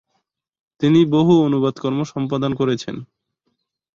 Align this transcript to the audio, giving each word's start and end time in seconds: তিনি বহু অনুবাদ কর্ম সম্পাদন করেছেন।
তিনি 0.81 0.99
বহু 1.05 1.33
অনুবাদ 1.45 1.75
কর্ম 1.79 1.99
সম্পাদন 2.03 2.51
করেছেন। 2.55 2.95